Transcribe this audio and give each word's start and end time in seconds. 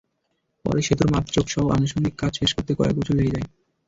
পরে 0.65 0.81
সেতুর 0.81 1.07
মাপজোখসহ 1.13 1.63
আনুষঙ্গিক 1.69 2.15
কাজ 2.17 2.31
শেষ 2.39 2.51
করতে 2.55 2.71
কয়েক 2.75 2.93
বছর 2.97 3.13
লেগে 3.17 3.33
যায়। 3.35 3.47